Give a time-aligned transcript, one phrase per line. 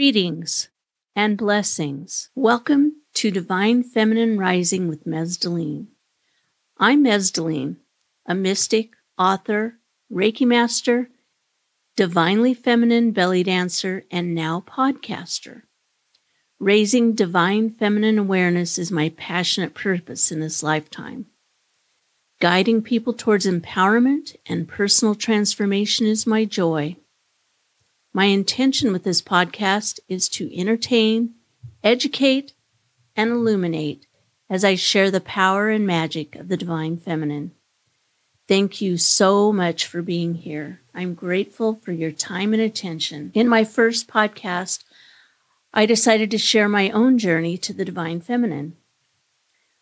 [0.00, 0.70] Greetings
[1.14, 2.30] and blessings.
[2.34, 5.88] Welcome to Divine Feminine Rising with Mezdulene.
[6.78, 7.76] I'm Mezdulene,
[8.24, 9.74] a mystic, author,
[10.10, 11.10] Reiki master,
[11.96, 15.64] divinely feminine belly dancer, and now podcaster.
[16.58, 21.26] Raising divine feminine awareness is my passionate purpose in this lifetime.
[22.40, 26.96] Guiding people towards empowerment and personal transformation is my joy.
[28.12, 31.34] My intention with this podcast is to entertain,
[31.84, 32.52] educate,
[33.14, 34.06] and illuminate
[34.48, 37.52] as I share the power and magic of the divine feminine.
[38.48, 40.80] Thank you so much for being here.
[40.92, 43.30] I'm grateful for your time and attention.
[43.32, 44.82] In my first podcast,
[45.72, 48.76] I decided to share my own journey to the divine feminine.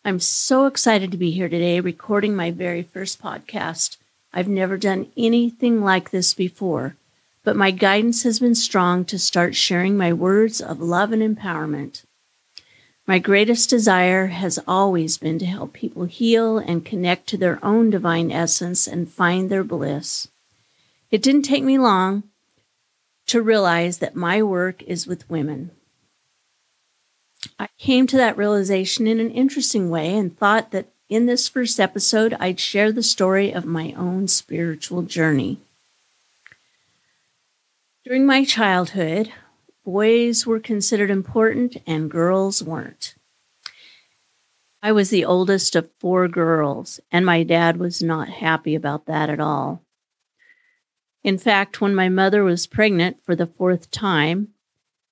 [0.05, 3.97] I'm so excited to be here today recording my very first podcast.
[4.31, 6.95] I've never done anything like this before
[7.43, 12.03] but my guidance has been strong to start sharing my words of love and empowerment.
[13.07, 17.89] My greatest desire has always been to help people heal and connect to their own
[17.89, 20.27] divine essence and find their bliss.
[21.09, 22.23] It didn't take me long
[23.27, 25.71] to realize that my work is with women.
[27.57, 31.79] I came to that realization in an interesting way and thought that in this first
[31.79, 35.59] episode, I'd share the story of my own spiritual journey.
[38.09, 39.31] During my childhood,
[39.85, 43.13] boys were considered important and girls weren't.
[44.81, 49.29] I was the oldest of four girls, and my dad was not happy about that
[49.29, 49.83] at all.
[51.23, 54.55] In fact, when my mother was pregnant for the fourth time,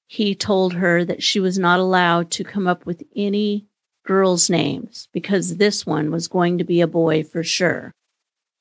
[0.07, 3.67] he told her that she was not allowed to come up with any
[4.07, 7.91] girls' names because this one was going to be a boy for sure.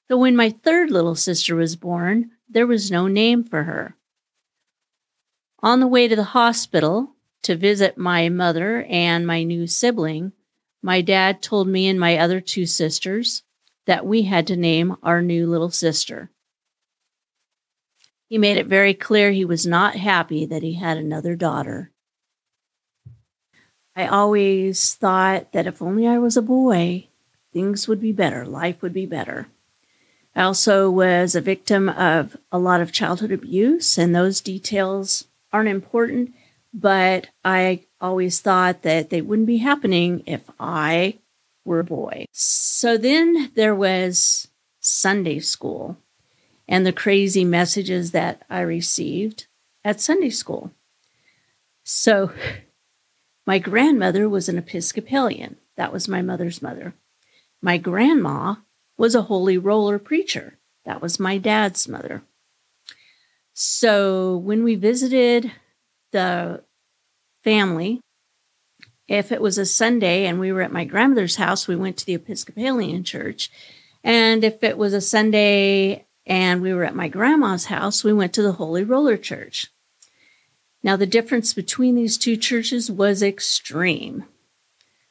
[0.09, 3.97] So when my third little sister was born, there was no name for her.
[5.67, 10.31] On the way to the hospital to visit my mother and my new sibling,
[10.81, 13.43] my dad told me and my other two sisters
[13.85, 16.31] that we had to name our new little sister.
[18.29, 21.91] He made it very clear he was not happy that he had another daughter.
[23.97, 27.09] I always thought that if only I was a boy,
[27.53, 29.49] things would be better, life would be better.
[30.33, 35.69] I also was a victim of a lot of childhood abuse, and those details aren't
[35.69, 36.35] important,
[36.73, 41.19] but I always thought that they wouldn't be happening if I
[41.65, 42.27] were a boy.
[42.33, 44.49] So then there was
[44.81, 45.97] Sunday school
[46.69, 49.47] and the crazy messages that I received
[49.85, 50.73] at Sunday school.
[51.85, 52.33] So
[53.47, 55.57] my grandmother was an Episcopalian.
[55.77, 56.95] That was my mother's mother.
[57.63, 58.57] My grandma
[58.97, 60.59] was a holy roller preacher.
[60.85, 62.23] That was my dad's mother.
[63.59, 65.51] So when we visited
[66.13, 66.63] the
[67.43, 68.03] family,
[69.09, 72.05] if it was a Sunday and we were at my grandmother's house, we went to
[72.05, 73.51] the Episcopalian church.
[74.05, 78.35] And if it was a Sunday and we were at my grandma's house, we went
[78.35, 79.69] to the Holy Roller Church.
[80.83, 84.27] Now, the difference between these two churches was extreme.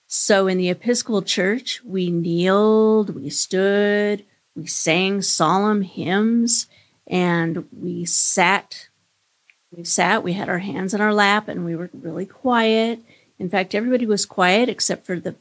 [0.06, 4.24] So, in the Episcopal Church, we kneeled, we stood,
[4.56, 6.68] we sang solemn hymns,
[7.08, 8.90] and we sat
[9.72, 13.00] we sat we had our hands in our lap and we were really quiet.
[13.38, 15.36] In fact everybody was quiet except for the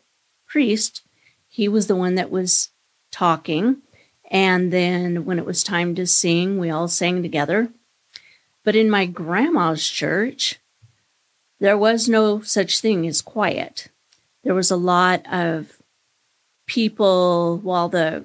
[0.47, 1.03] priest.
[1.49, 2.71] He was the one that was
[3.13, 3.79] talking.
[4.31, 7.71] And then when it was time to sing we all sang together.
[8.65, 10.59] But in my grandma's church
[11.61, 13.89] there was no such thing as quiet.
[14.43, 15.81] There was a lot of
[16.67, 18.25] people while the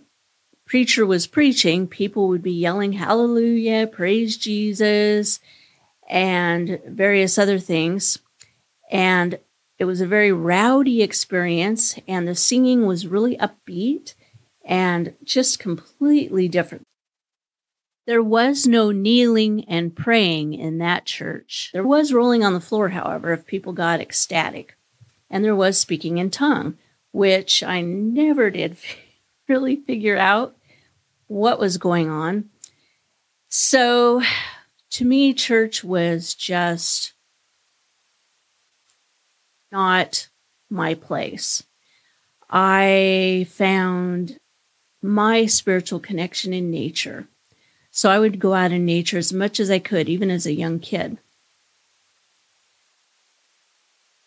[0.70, 5.40] preacher was preaching, people would be yelling, Hallelujah, praise Jesus,
[6.08, 8.20] and various other things.
[8.92, 9.40] And
[9.80, 14.14] it was a very rowdy experience, and the singing was really upbeat
[14.64, 16.84] and just completely different.
[18.06, 21.72] There was no kneeling and praying in that church.
[21.74, 24.76] There was rolling on the floor, however, if people got ecstatic.
[25.32, 26.78] And there was speaking in tongue,
[27.12, 28.78] which I never did
[29.48, 30.56] really figure out
[31.30, 32.50] what was going on.
[33.48, 34.22] So
[34.92, 37.14] to me, church was just
[39.72, 40.28] not
[40.70, 41.64] my place.
[42.50, 44.38] I found
[45.02, 47.28] my spiritual connection in nature.
[47.92, 50.54] So I would go out in nature as much as I could, even as a
[50.54, 51.20] young kid.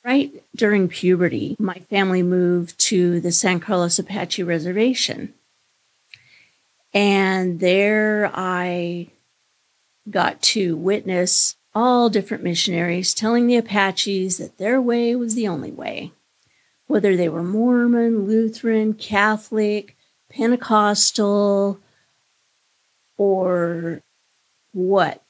[0.04, 5.34] Right during puberty, my family moved to the San Carlos Apache Reservation.
[6.94, 9.08] And there I
[10.10, 15.70] got to witness all different missionaries telling the Apaches that their way was the only
[15.70, 16.12] way.
[16.86, 19.96] Whether they were Mormon, Lutheran, Catholic,
[20.30, 21.80] Pentecostal,
[23.16, 24.02] or
[24.72, 25.22] what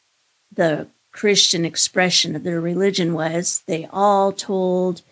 [0.50, 5.03] the Christian expression of their religion was, they all told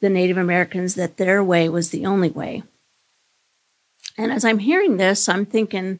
[0.00, 2.62] the Native Americans that their way was the only way.
[4.16, 5.98] And as I'm hearing this, I'm thinking,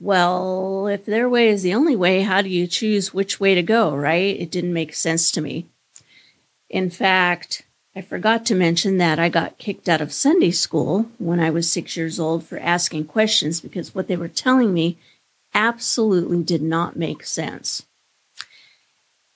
[0.00, 3.62] well, if their way is the only way, how do you choose which way to
[3.62, 4.38] go, right?
[4.38, 5.66] It didn't make sense to me.
[6.68, 7.64] In fact,
[7.94, 11.70] I forgot to mention that I got kicked out of Sunday school when I was
[11.70, 14.98] six years old for asking questions because what they were telling me
[15.54, 17.86] absolutely did not make sense.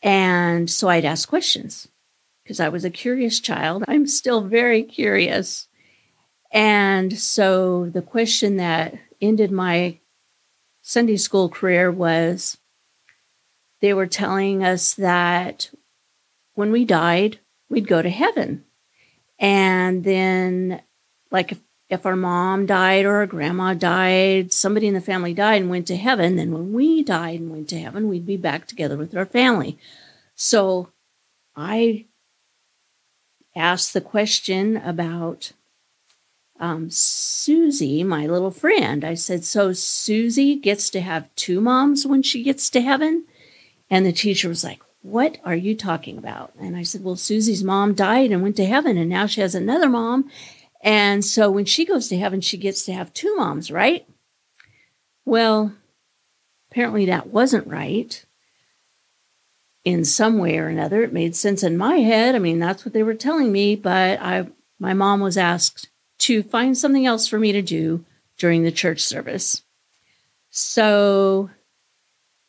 [0.03, 1.89] And so I'd ask questions
[2.43, 3.85] because I was a curious child.
[3.87, 5.69] I'm still very curious.
[6.53, 9.99] And so the question that ended my
[10.83, 12.59] Sunday school career was
[13.81, 15.71] they were telling us that
[16.55, 17.39] when we died,
[17.69, 18.65] we'd go to heaven.
[19.39, 20.81] And then,
[21.31, 21.61] like, if,
[21.91, 25.87] if our mom died or our grandma died, somebody in the family died and went
[25.89, 29.15] to heaven, then when we died and went to heaven, we'd be back together with
[29.17, 29.79] our family.
[30.35, 30.91] So
[31.55, 32.07] I
[33.55, 35.53] asked the question about
[36.61, 39.05] um, Susie, my little friend.
[39.05, 43.25] I said, So Susie gets to have two moms when she gets to heaven?
[43.91, 46.53] And the teacher was like, What are you talking about?
[46.59, 49.55] And I said, Well, Susie's mom died and went to heaven, and now she has
[49.55, 50.31] another mom.
[50.83, 54.07] And so when she goes to heaven, she gets to have two moms, right?
[55.25, 55.75] Well,
[56.71, 58.25] apparently that wasn't right
[59.85, 61.03] in some way or another.
[61.03, 62.35] It made sense in my head.
[62.35, 64.47] I mean, that's what they were telling me, but I
[64.79, 65.89] my mom was asked
[66.19, 68.05] to find something else for me to do
[68.39, 69.63] during the church service.
[70.51, 71.51] So,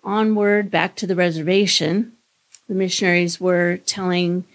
[0.03, 2.13] onward back to the reservation,
[2.67, 4.45] the missionaries were telling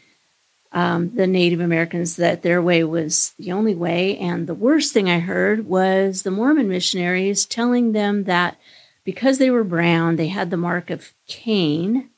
[0.73, 4.17] um, the Native Americans that their way was the only way.
[4.19, 8.57] And the worst thing I heard was the Mormon missionaries telling them that
[9.05, 12.09] because they were brown, they had the mark of Cain,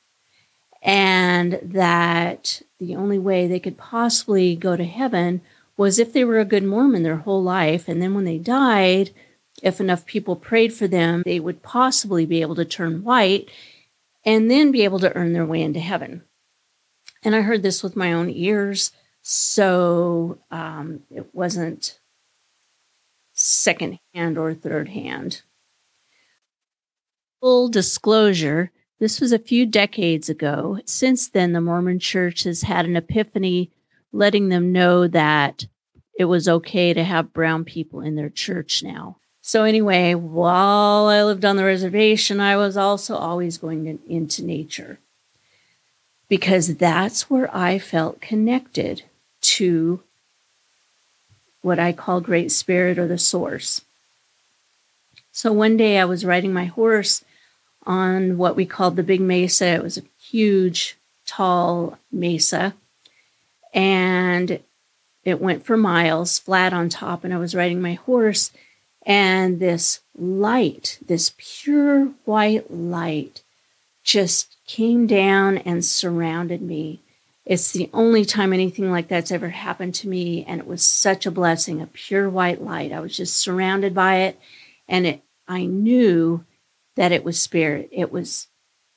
[0.82, 5.41] and that the only way they could possibly go to heaven
[5.76, 9.10] was if they were a good Mormon their whole life, and then when they died,
[9.62, 13.50] if enough people prayed for them, they would possibly be able to turn white
[14.24, 16.22] and then be able to earn their way into heaven.
[17.22, 18.92] And I heard this with my own ears,
[19.22, 21.98] so um, it wasn't
[23.32, 25.42] second hand or third hand.
[27.40, 30.78] Full disclosure this was a few decades ago.
[30.86, 33.70] Since then, the Mormon church has had an epiphany
[34.14, 35.66] letting them know that
[36.16, 39.16] it was okay to have brown people in their church now.
[39.43, 44.43] So, anyway, while I lived on the reservation, I was also always going in, into
[44.43, 45.00] nature
[46.28, 49.02] because that's where I felt connected
[49.43, 50.00] to
[51.60, 53.82] what I call Great Spirit or the Source.
[55.32, 57.25] So, one day I was riding my horse
[57.84, 59.67] on what we called the Big Mesa.
[59.67, 60.96] It was a huge,
[61.26, 62.75] tall mesa
[63.74, 64.60] and
[65.24, 67.24] it went for miles flat on top.
[67.24, 68.52] And I was riding my horse,
[69.04, 73.42] and this light, this pure white light,
[74.02, 77.00] just came down and surrounded me.
[77.44, 80.44] It's the only time anything like that's ever happened to me.
[80.46, 82.93] And it was such a blessing, a pure white light.
[82.93, 84.38] I was just surrounded by it.
[84.88, 86.44] And it, I knew
[86.96, 87.88] that it was spirit.
[87.93, 88.46] It was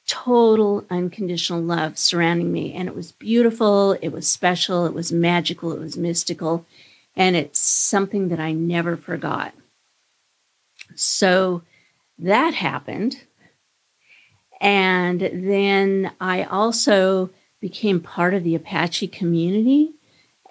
[0.07, 2.73] total unconditional love surrounding me.
[2.73, 6.65] And it was beautiful, it was special, it was magical, it was mystical,
[7.15, 9.53] and it's something that I never forgot.
[10.95, 11.61] So
[12.17, 13.23] that happened.
[14.59, 19.91] And then I also became part of the Apache community.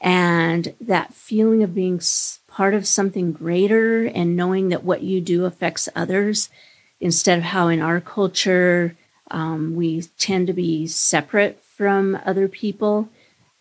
[0.01, 2.01] And that feeling of being
[2.47, 6.51] part of something greater and knowing that what you do affects others,
[7.01, 8.97] instead of how in our culture,
[9.31, 13.09] um, we tend to be separate from other people.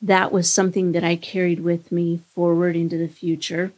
[0.02, 3.72] That was something that I carried with me forward into the future.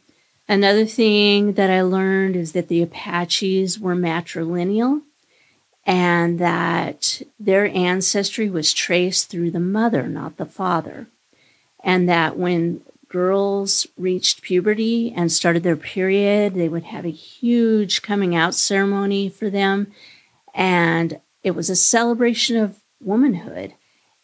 [0.49, 5.01] Another thing that I learned is that the Apaches were matrilineal
[5.85, 11.07] and that their ancestry was traced through the mother, not the father.
[11.83, 18.01] And that when girls reached puberty and started their period, they would have a huge
[18.01, 19.87] coming out ceremony for them.
[20.53, 23.73] And it was a celebration of womanhood.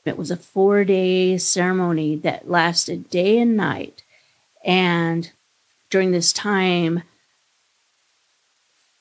[0.04, 4.04] It was a four day ceremony that lasted day and night.
[4.66, 5.32] And
[5.90, 7.04] during this time,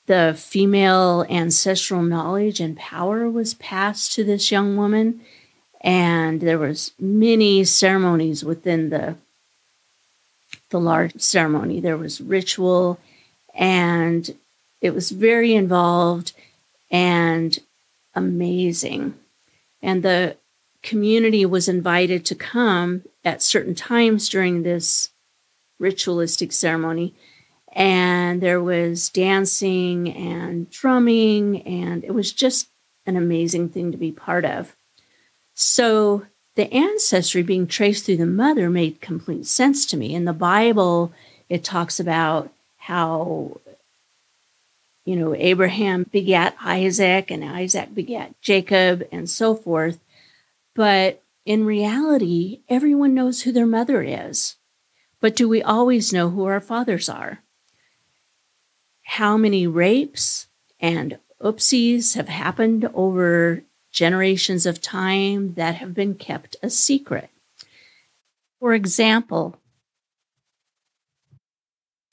[0.05, 5.19] the female ancestral knowledge and power was passed to this young woman
[5.81, 9.15] and there was many ceremonies within the
[10.69, 12.99] the large ceremony there was ritual
[13.53, 14.35] and
[14.81, 16.33] it was very involved
[16.91, 17.59] and
[18.15, 19.13] amazing
[19.81, 20.37] and the
[20.81, 25.09] community was invited to come at certain times during this
[25.79, 27.13] ritualistic ceremony
[27.73, 32.69] and there was dancing and drumming, and it was just
[33.05, 34.75] an amazing thing to be part of.
[35.55, 40.13] So the ancestry being traced through the mother made complete sense to me.
[40.13, 41.11] In the Bible,
[41.49, 43.59] it talks about how,
[45.05, 49.99] you know, Abraham begat Isaac and Isaac begat Jacob and so forth.
[50.75, 54.55] But in reality, everyone knows who their mother is.
[55.19, 57.43] But do we always know who our fathers are?
[59.03, 60.47] how many rapes
[60.79, 67.29] and oopsies have happened over generations of time that have been kept a secret.
[68.59, 69.57] For example,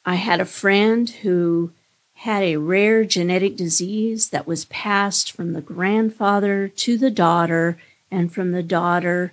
[0.04, 1.72] I had a friend who
[2.20, 7.78] had a rare genetic disease that was passed from the grandfather to the daughter
[8.10, 9.32] and from the daughter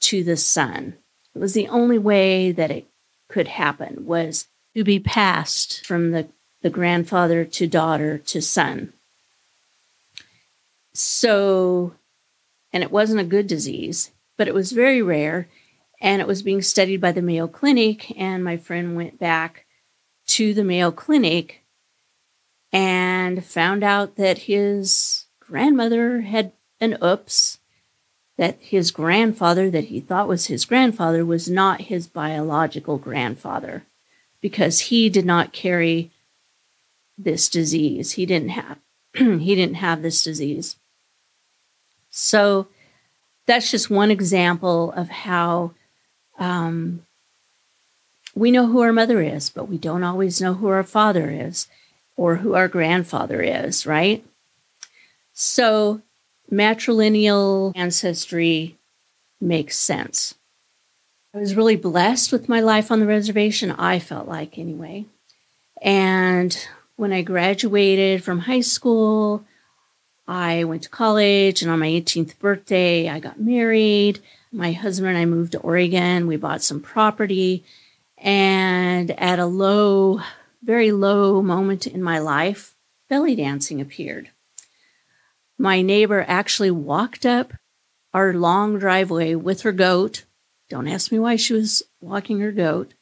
[0.00, 0.94] to the son.
[1.34, 2.86] It was the only way that it
[3.28, 6.26] could happen was to be passed from the
[6.62, 8.94] the grandfather to daughter to son.
[10.94, 11.92] So,
[12.72, 15.48] and it wasn't a good disease, but it was very rare
[16.00, 18.18] and it was being studied by the Mayo Clinic.
[18.18, 19.66] And my friend went back
[20.28, 21.61] to the Mayo Clinic
[22.72, 27.58] and found out that his grandmother had an oops,
[28.38, 33.84] that his grandfather, that he thought was his grandfather, was not his biological grandfather
[34.40, 36.10] because he did not carry
[37.18, 38.12] this disease.
[38.12, 38.78] He didn't have
[39.14, 40.76] he didn't have this disease.
[42.10, 42.68] So
[43.46, 45.72] that's just one example of how
[46.38, 47.04] um,
[48.34, 51.68] we know who our mother is, but we don't always know who our father is
[52.16, 54.24] or who our grandfather is, right?
[55.32, 56.02] So
[56.50, 58.76] matrilineal ancestry
[59.40, 60.34] makes sense.
[61.34, 65.06] I was really blessed with my life on the reservation, I felt like anyway.
[65.80, 66.56] And
[66.96, 69.44] when I graduated from high school,
[70.28, 74.20] I went to college, and on my 18th birthday, I got married.
[74.52, 76.26] My husband and I moved to Oregon.
[76.26, 77.64] We bought some property.
[78.18, 80.20] And at a low,
[80.62, 82.74] very low moment in my life,
[83.08, 84.30] belly dancing appeared.
[85.58, 87.52] My neighbor actually walked up
[88.14, 90.24] our long driveway with her goat.
[90.68, 92.94] Don't ask me why she was walking her goat.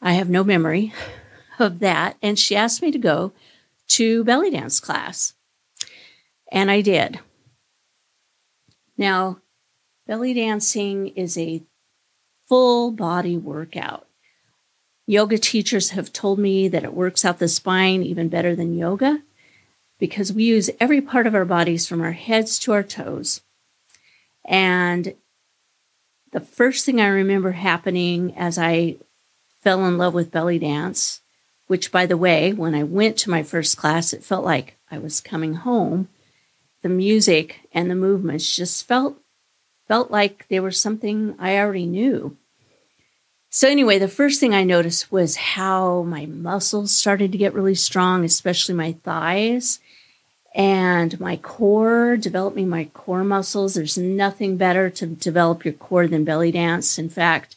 [0.00, 0.92] I have no memory
[1.58, 2.16] of that.
[2.22, 3.32] And she asked me to go
[3.88, 5.34] to belly dance class.
[6.50, 7.20] And I did.
[8.96, 9.38] Now,
[10.06, 11.62] belly dancing is a
[12.48, 14.06] full body workout.
[15.06, 19.22] Yoga teachers have told me that it works out the spine even better than yoga
[19.98, 23.42] because we use every part of our bodies from our heads to our toes.
[24.44, 25.14] And
[26.32, 28.96] the first thing I remember happening as I
[29.60, 31.20] fell in love with belly dance
[31.66, 34.98] which, by the way, when I went to my first class, it felt like I
[34.98, 36.08] was coming home.
[36.82, 39.18] The music and the movements just felt
[39.86, 42.36] felt like they were something I already knew.
[43.54, 47.76] So anyway, the first thing I noticed was how my muscles started to get really
[47.76, 49.78] strong, especially my thighs
[50.56, 53.74] and my core, developing my core muscles.
[53.74, 56.98] There's nothing better to develop your core than belly dance.
[56.98, 57.54] In fact,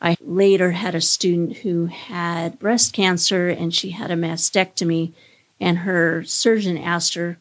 [0.00, 5.12] I later had a student who had breast cancer and she had a mastectomy,
[5.60, 7.38] and her surgeon asked her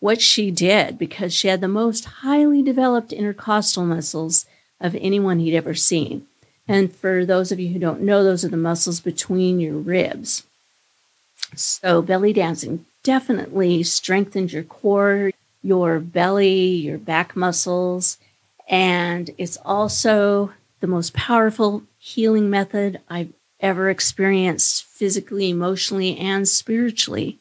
[0.00, 4.46] what she did because she had the most highly developed intercostal muscles
[4.80, 6.26] of anyone he'd ever seen.
[6.72, 10.44] And for those of you who don't know, those are the muscles between your ribs.
[11.54, 18.16] So, belly dancing definitely strengthens your core, your belly, your back muscles,
[18.68, 27.38] and it's also the most powerful healing method I've ever experienced physically, emotionally, and spiritually.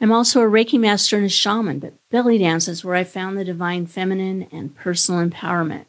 [0.00, 3.36] I'm also a Reiki master and a shaman, but belly dance is where I found
[3.36, 5.86] the divine feminine and personal empowerment.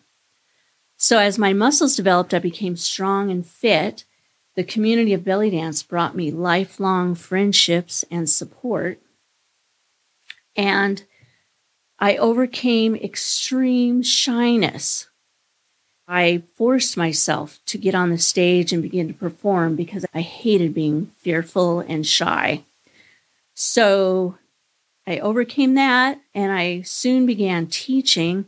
[0.97, 4.03] So, as my muscles developed, I became strong and fit.
[4.55, 8.99] The community of belly dance brought me lifelong friendships and support.
[10.55, 11.03] And
[11.99, 15.07] I overcame extreme shyness
[16.07, 20.73] I forced myself to get on the stage and begin to perform because I hated
[20.73, 22.63] being fearful and shy.
[23.53, 24.37] So
[25.05, 28.45] I overcame that and I soon began teaching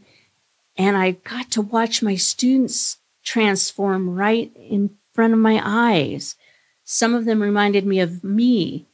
[0.79, 6.36] and I got to watch my students transform right in front of my eyes.
[6.86, 8.88] Some of them reminded me of me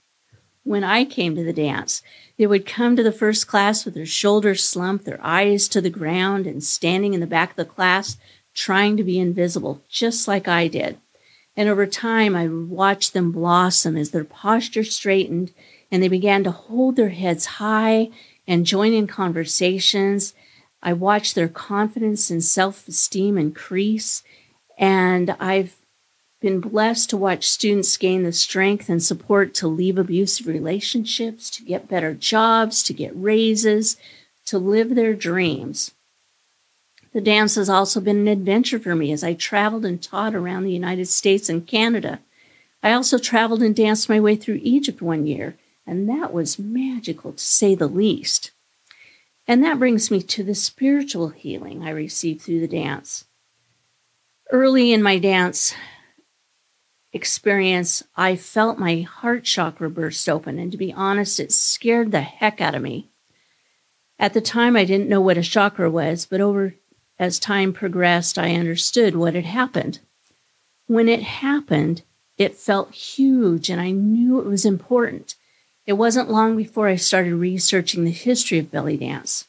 [0.64, 2.02] when I came to the dance.
[2.38, 5.92] They would come to the first class with their shoulders slumped, their eyes to the
[5.92, 8.18] ground, and standing in the back of the class,
[8.56, 10.98] trying to be invisible, just like I did.
[11.56, 15.54] And over time, I watched them blossom as their posture straightened
[15.92, 18.10] and they began to hold their heads high
[18.48, 20.34] and join in conversations.
[20.82, 24.24] I watch their confidence and self esteem increase.
[24.78, 25.76] And I've
[26.42, 31.64] been blessed to watch students gain the strength and support to leave abusive relationships, to
[31.64, 33.98] get better jobs, to get raises,
[34.46, 35.92] to live their dreams.
[37.14, 40.66] The dance has also been an adventure for me as I traveled and taught around
[40.66, 42.20] the United States and Canada.
[42.84, 45.56] I also traveled and danced my way through Egypt one year,
[45.88, 48.52] and that was magical to say the least.
[49.48, 53.26] And that brings me to the spiritual healing I received through the dance.
[54.52, 55.74] Early in my dance
[57.14, 62.22] experience, I felt my heart chakra burst open, and to be honest, it scared the
[62.22, 63.10] heck out of me.
[64.20, 66.76] At the time, I didn't know what a chakra was, but over
[67.18, 70.00] as time progressed, I understood what had happened.
[70.88, 72.04] When it happened,
[72.38, 75.36] it felt huge and I knew it was important.
[75.86, 79.46] It wasn't long before I started researching the history of belly dance.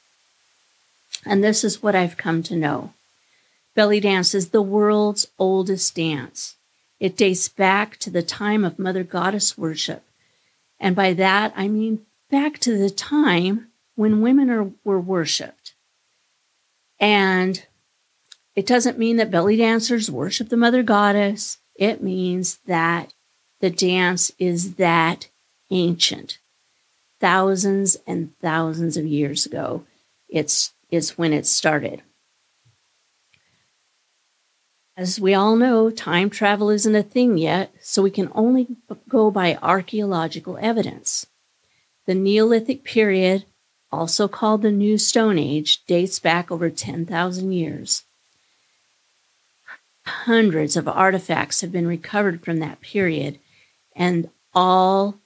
[1.24, 2.92] And this is what I've come to know
[3.74, 6.56] belly dance is the world's oldest dance.
[6.98, 10.02] It dates back to the time of Mother Goddess worship.
[10.80, 15.74] And by that, I mean back to the time when women are, were worshiped.
[16.98, 17.66] And
[18.54, 21.58] it doesn't mean that belly dancers worship the mother goddess.
[21.74, 23.12] It means that
[23.60, 25.28] the dance is that
[25.70, 26.38] ancient.
[27.20, 29.84] Thousands and thousands of years ago,
[30.28, 32.02] it's, it's when it started.
[34.96, 38.66] As we all know, time travel isn't a thing yet, so we can only
[39.08, 41.26] go by archaeological evidence.
[42.06, 43.44] The Neolithic period
[43.92, 48.04] also called the New Stone Age, dates back over 10,000 years.
[50.06, 53.38] Hundreds of artifacts have been recovered from that period,
[53.94, 55.16] and all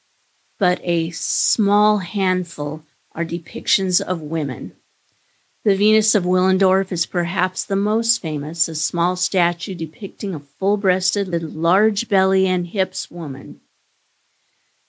[0.60, 4.72] but a small handful are depictions of women.
[5.64, 10.76] The Venus of Willendorf is perhaps the most famous, a small statue depicting a full
[10.76, 13.60] breasted, large belly and hips woman.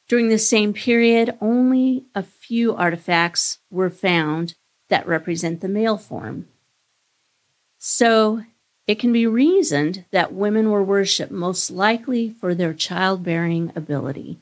[0.10, 4.56] During the same period, only a few artifacts were found
[4.90, 6.48] that represent the male form.
[7.78, 8.44] So
[8.88, 14.42] it can be reasoned that women were worshipped most likely for their childbearing ability.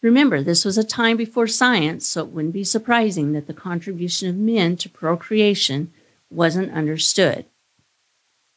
[0.00, 4.28] Remember, this was a time before science, so it wouldn't be surprising that the contribution
[4.28, 5.92] of men to procreation
[6.30, 7.46] wasn't understood.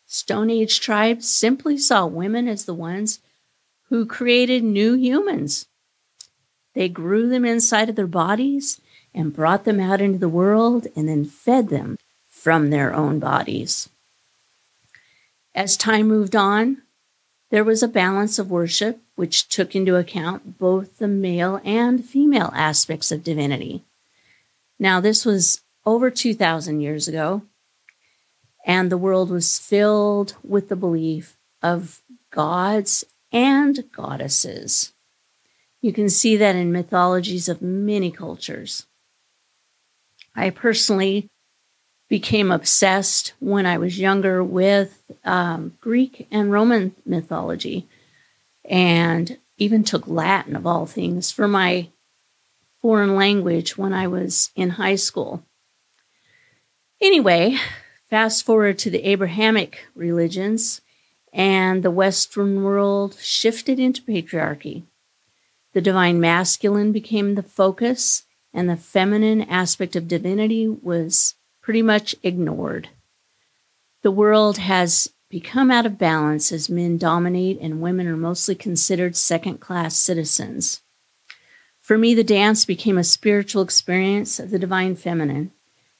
[0.05, 3.19] Stone Age tribes simply saw women as the ones
[3.89, 5.67] who created new humans.
[6.73, 8.79] They grew them inside of their bodies
[9.13, 13.89] and brought them out into the world and then fed them from their own bodies.
[15.53, 16.81] As time moved on,
[17.49, 22.51] there was a balance of worship which took into account both the male and female
[22.55, 23.83] aspects of divinity.
[24.79, 27.43] Now, this was over 2,000 years ago,
[28.65, 34.91] and the world was filled with the belief of gods and goddesses.
[35.81, 38.87] You can see that in mythologies of many cultures.
[40.35, 41.29] I personally
[42.09, 47.87] became obsessed when I was younger with um, Greek and Roman mythology
[48.71, 51.89] and even took Latin, of all things, for my
[52.81, 55.43] foreign language when I was in high school.
[57.01, 57.57] Anyway,
[58.09, 60.79] fast forward to the Abrahamic religions,
[61.33, 64.83] and the Western world shifted into patriarchy.
[65.73, 72.15] The divine masculine became the focus, and the feminine aspect of divinity was pretty much
[72.23, 72.89] ignored.
[74.01, 79.15] The world has become out of balance as men dominate and women are mostly considered
[79.15, 80.81] second class citizens.
[81.79, 85.51] For me, the dance became a spiritual experience of the divine feminine.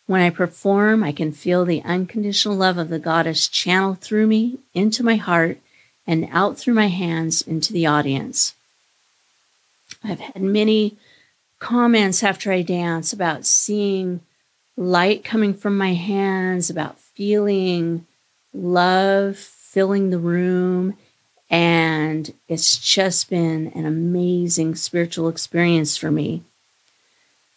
[0.05, 4.59] When I perform, I can feel the unconditional love of the goddess channel through me
[4.73, 5.59] into my heart
[6.05, 8.53] and out through my hands into the audience.
[10.03, 10.97] I've had many
[11.59, 14.19] comments after I dance about seeing
[14.75, 18.05] light coming from my hands, about feeling
[18.53, 20.97] love filling the room.
[21.49, 26.43] And it's just been an amazing spiritual experience for me.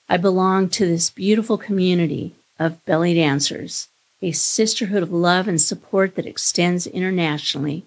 [0.08, 3.88] I belong to this beautiful community of belly dancers,
[4.20, 7.84] a sisterhood of love and support that extends internationally.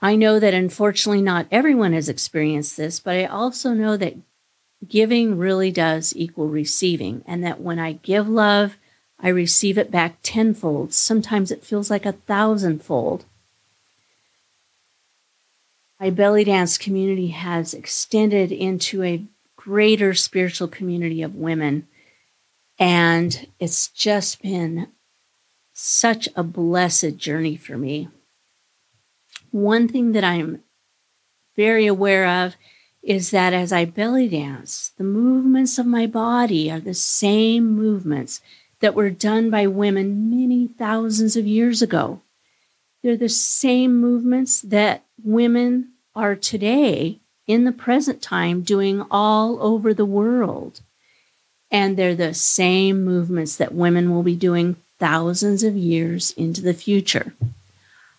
[0.00, 4.16] I know that unfortunately not everyone has experienced this, but I also know that
[4.86, 8.76] giving really does equal receiving, and that when I give love,
[9.20, 10.94] I receive it back tenfold.
[10.94, 13.24] Sometimes it feels like a thousandfold.
[16.00, 19.24] My belly dance community has extended into a
[19.56, 21.88] greater spiritual community of women,
[22.78, 24.88] and it's just been
[25.72, 28.08] such a blessed journey for me.
[29.50, 30.62] One thing that I'm
[31.56, 32.54] very aware of
[33.02, 38.40] is that as I belly dance, the movements of my body are the same movements
[38.80, 42.20] that were done by women many thousands of years ago.
[43.02, 49.94] They're the same movements that women are today in the present time doing all over
[49.94, 50.80] the world.
[51.70, 56.74] And they're the same movements that women will be doing thousands of years into the
[56.74, 57.34] future.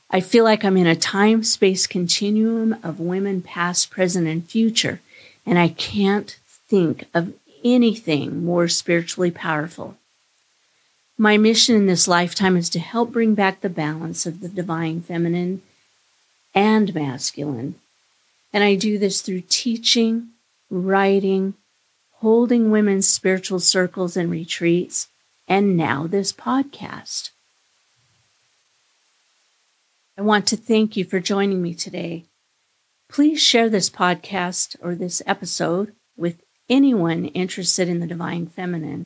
[0.10, 5.02] I feel like I'm in a time space continuum of women, past, present, and future,
[5.46, 6.36] and I can't
[6.68, 9.98] think of anything more spiritually powerful.
[11.22, 15.02] My mission in this lifetime is to help bring back the balance of the divine
[15.02, 15.62] feminine
[16.56, 17.76] and masculine.
[18.54, 20.30] And I do this through teaching,
[20.70, 21.56] writing,
[22.20, 25.10] holding women's spiritual circles and retreats,
[25.46, 27.32] and now this podcast.
[30.18, 32.24] I want to thank you for joining me today.
[33.10, 39.06] Please share this podcast or this episode with anyone interested in the divine feminine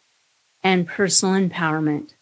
[0.64, 2.14] and personal empowerment.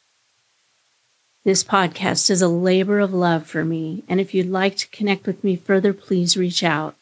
[1.43, 5.25] This podcast is a labor of love for me, and if you'd like to connect
[5.25, 6.95] with me further, please reach out.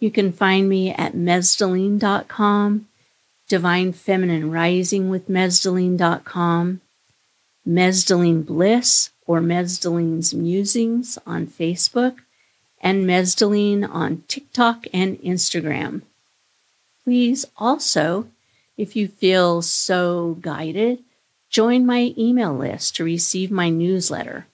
[0.00, 2.88] You can find me at mezdulene.com,
[3.48, 6.80] Divine Feminine Rising with Mezdulene.com,
[7.68, 12.16] Mezdulene Bliss or Mezdulene's Musings on Facebook,
[12.80, 16.02] and Mezdulene on TikTok and Instagram.
[17.04, 18.26] Please also,
[18.82, 20.98] if you feel so guided,
[21.48, 24.48] join my email list to receive my newsletter.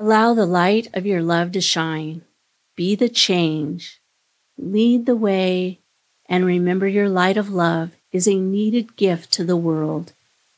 [0.00, 2.22] Allow the light of your love to shine.
[2.74, 4.00] Be the change.
[4.58, 5.78] Lead the way.
[6.26, 10.12] And remember your light of love is a needed gift to the world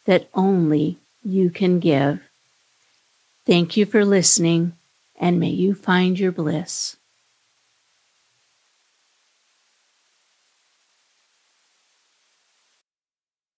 [0.06, 2.20] that only you can give.
[3.44, 4.72] Thank you for listening,
[5.14, 6.96] and may you find your bliss.